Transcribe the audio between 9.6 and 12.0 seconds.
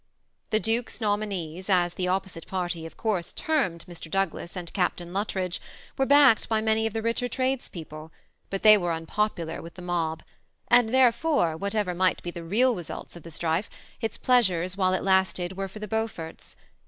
with the mob; and, therefore, whatever